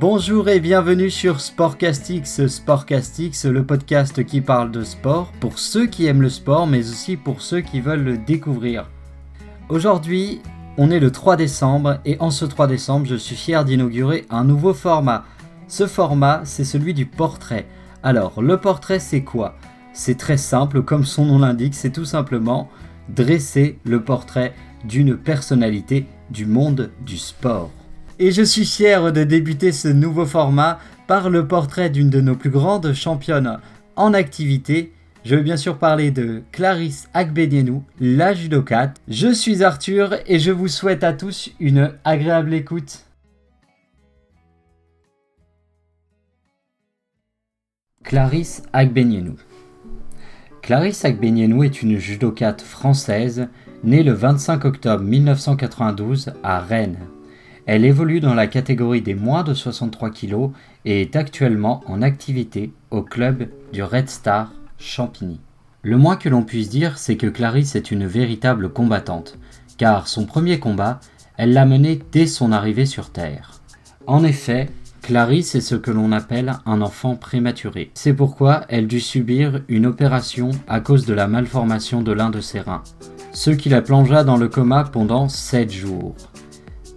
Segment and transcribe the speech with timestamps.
[0.00, 6.06] Bonjour et bienvenue sur Sportcastix, Sportcastix, le podcast qui parle de sport pour ceux qui
[6.06, 8.88] aiment le sport mais aussi pour ceux qui veulent le découvrir.
[9.68, 10.40] Aujourd'hui,
[10.76, 14.44] on est le 3 décembre et en ce 3 décembre, je suis fier d'inaugurer un
[14.44, 15.24] nouveau format.
[15.66, 17.66] Ce format, c'est celui du portrait.
[18.04, 19.56] Alors, le portrait, c'est quoi?
[19.92, 22.68] C'est très simple, comme son nom l'indique, c'est tout simplement
[23.08, 24.54] dresser le portrait
[24.84, 27.72] d'une personnalité du monde du sport.
[28.20, 32.34] Et je suis fier de débuter ce nouveau format par le portrait d'une de nos
[32.34, 33.58] plus grandes championnes
[33.94, 34.92] en activité.
[35.24, 39.00] Je veux bien sûr parler de Clarisse Agbenienou, la judokate.
[39.08, 43.04] Je suis Arthur et je vous souhaite à tous une agréable écoute.
[48.02, 49.36] Clarisse Agbenienou
[50.62, 53.48] Clarisse Agbenienou est une judokate française
[53.84, 56.98] née le 25 octobre 1992 à Rennes.
[57.68, 60.52] Elle évolue dans la catégorie des moins de 63 kg
[60.86, 65.38] et est actuellement en activité au club du Red Star Champigny.
[65.82, 69.38] Le moins que l'on puisse dire, c'est que Clarisse est une véritable combattante,
[69.76, 70.98] car son premier combat,
[71.36, 73.60] elle l'a mené dès son arrivée sur Terre.
[74.06, 74.70] En effet,
[75.02, 77.90] Clarisse est ce que l'on appelle un enfant prématuré.
[77.92, 82.40] C'est pourquoi elle dut subir une opération à cause de la malformation de l'un de
[82.40, 82.82] ses reins,
[83.34, 86.16] ce qui la plongea dans le coma pendant 7 jours.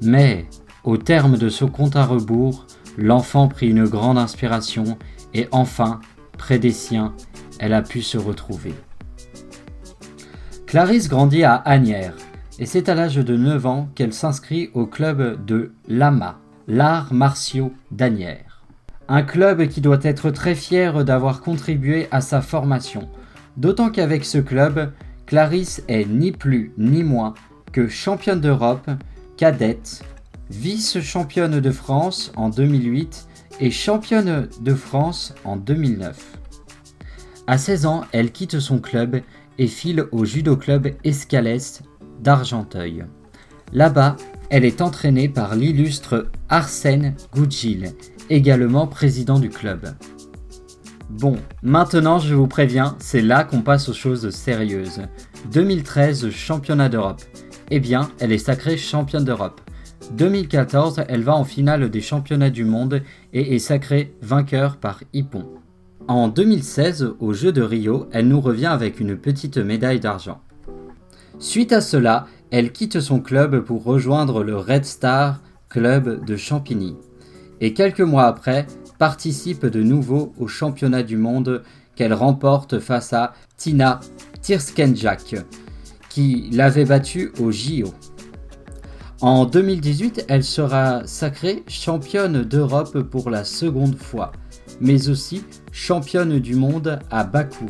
[0.00, 0.46] Mais,
[0.84, 4.98] au terme de ce compte à rebours, l'enfant prit une grande inspiration
[5.34, 6.00] et enfin,
[6.36, 7.14] près des siens,
[7.58, 8.74] elle a pu se retrouver.
[10.66, 12.16] Clarisse grandit à Agnières
[12.58, 17.72] et c'est à l'âge de 9 ans qu'elle s'inscrit au club de l'AMA, l'art martiaux
[17.90, 18.62] d'Agnières.
[19.08, 23.08] Un club qui doit être très fier d'avoir contribué à sa formation,
[23.56, 24.92] d'autant qu'avec ce club,
[25.26, 27.34] Clarisse est ni plus ni moins
[27.72, 28.90] que championne d'Europe,
[29.36, 30.02] cadette,
[30.50, 33.26] vice-championne de France en 2008
[33.60, 36.38] et championne de France en 2009.
[37.46, 39.20] À 16 ans, elle quitte son club
[39.58, 41.82] et file au judo club Escalès
[42.20, 43.04] d'Argenteuil.
[43.72, 44.16] Là-bas,
[44.50, 47.92] elle est entraînée par l'illustre Arsène Goudjil,
[48.30, 49.94] également président du club.
[51.10, 55.02] Bon, maintenant je vous préviens, c'est là qu'on passe aux choses sérieuses.
[55.52, 57.22] 2013 championnat d'Europe.
[57.70, 59.60] Eh bien, elle est sacrée championne d'Europe.
[60.12, 65.44] 2014, elle va en finale des championnats du monde et est sacrée vainqueur par Hippon.
[66.06, 70.40] En 2016, aux Jeux de Rio, elle nous revient avec une petite médaille d'argent.
[71.38, 76.96] Suite à cela, elle quitte son club pour rejoindre le Red Star Club de Champigny.
[77.60, 78.66] Et quelques mois après,
[78.98, 81.62] participe de nouveau au championnat du monde
[81.94, 84.00] qu'elle remporte face à Tina
[84.40, 85.36] Tirskenjak,
[86.08, 87.92] qui l'avait battue au JO.
[89.20, 94.30] En 2018, elle sera sacrée championne d'Europe pour la seconde fois,
[94.80, 95.42] mais aussi
[95.72, 97.66] championne du monde à Bakou.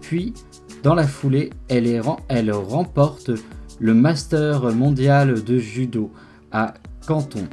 [0.00, 0.32] Puis,
[0.84, 3.32] dans la foulée, elle, remporte
[3.80, 6.12] le Master mondial de judo
[6.52, 6.74] à
[7.04, 7.48] Canton,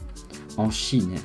[0.57, 1.15] en Chine,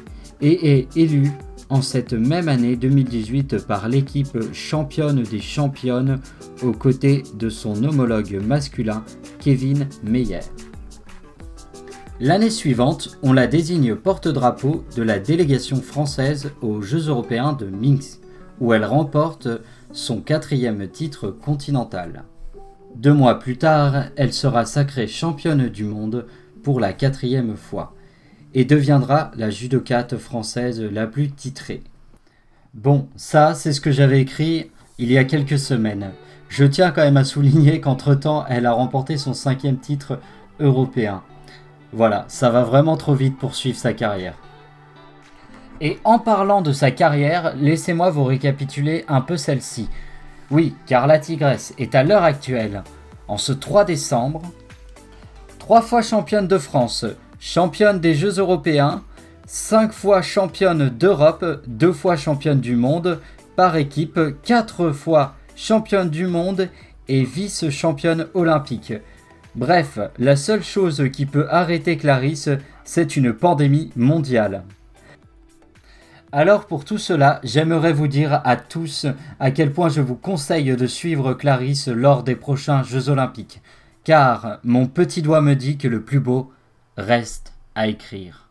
[0.41, 1.31] et est élue
[1.69, 6.21] en cette même année 2018 par l'équipe championne des championnes
[6.63, 9.05] aux côtés de son homologue masculin
[9.41, 10.41] Kevin Meyer.
[12.21, 18.21] L'année suivante, on la désigne porte-drapeau de la délégation française aux Jeux européens de Minsk,
[18.61, 19.49] où elle remporte
[19.91, 22.23] son quatrième titre continental.
[22.95, 26.27] Deux mois plus tard, elle sera sacrée championne du monde
[26.63, 27.95] pour la quatrième fois
[28.55, 31.83] et deviendra la judokate française la plus titrée.
[32.75, 36.13] Bon, ça c'est ce que j'avais écrit il y a quelques semaines.
[36.49, 40.21] Je tiens quand même à souligner qu'entre-temps, elle a remporté son cinquième titre
[40.61, 41.25] européen.
[41.95, 44.35] Voilà, ça va vraiment trop vite pour suivre sa carrière.
[45.81, 49.89] Et en parlant de sa carrière, laissez-moi vous récapituler un peu celle-ci.
[50.51, 52.83] Oui, car la Tigresse est à l'heure actuelle,
[53.29, 54.43] en ce 3 décembre,
[55.61, 57.07] trois fois championne de France,
[57.39, 59.05] championne des Jeux européens,
[59.47, 63.21] cinq fois championne d'Europe, deux fois championne du monde
[63.55, 66.69] par équipe, quatre fois championne du monde
[67.07, 68.95] et vice-championne olympique.
[69.57, 72.49] Bref, la seule chose qui peut arrêter Clarisse,
[72.83, 74.65] c'est une pandémie mondiale.
[76.33, 79.07] Alors pour tout cela, j'aimerais vous dire à tous
[79.39, 83.63] à quel point je vous conseille de suivre Clarisse lors des prochains Jeux olympiques,
[84.03, 86.53] car mon petit doigt me dit que le plus beau
[86.97, 88.49] reste à écrire.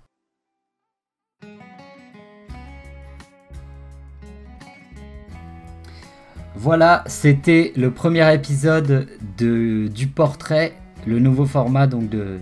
[6.55, 10.73] Voilà, c'était le premier épisode de, du portrait
[11.05, 12.39] le nouveau format donc de,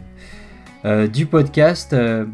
[0.85, 1.93] euh, du podcast.
[1.93, 2.25] Euh,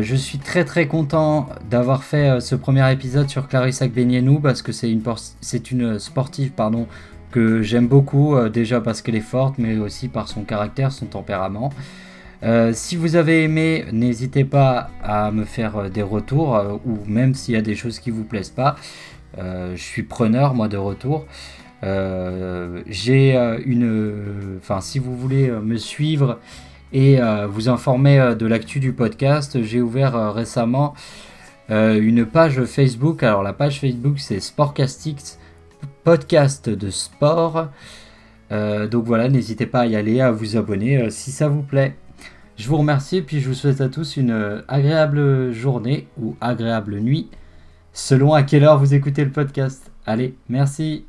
[0.00, 4.72] je suis très très content d'avoir fait ce premier épisode sur Clarissa Benienou parce que
[4.72, 5.02] c'est une,
[5.42, 6.52] c'est une sportive
[7.30, 11.70] que j'aime beaucoup, déjà parce qu'elle est forte, mais aussi par son caractère, son tempérament.
[12.72, 17.58] si vous avez aimé, n'hésitez pas à me faire des retours, ou même s'il y
[17.58, 18.76] a des choses qui vous plaisent pas.
[19.36, 21.26] je suis preneur, moi, de retour.
[21.82, 24.58] Euh, j'ai euh, une.
[24.58, 26.38] Enfin, si vous voulez euh, me suivre
[26.92, 27.18] et
[27.48, 30.94] vous informer de l'actu du podcast, j'ai ouvert récemment
[31.68, 33.24] une page Facebook.
[33.24, 35.40] Alors, la page Facebook, c'est Sportcastix,
[36.04, 37.66] podcast de sport.
[38.52, 41.96] donc voilà, n'hésitez pas à y aller, à vous abonner si ça vous plaît.
[42.56, 47.00] Je vous remercie et puis je vous souhaite à tous une agréable journée ou agréable
[47.00, 47.28] nuit
[47.92, 49.90] selon à quelle heure vous écoutez le podcast.
[50.06, 51.06] Allez, merci.